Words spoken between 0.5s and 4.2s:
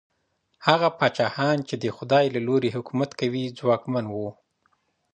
هغه پاچاهان چي د خدای له لورې حکومت کوي، ځواکمن